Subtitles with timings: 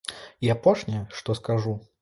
[0.47, 1.81] І апошняе, што скажу.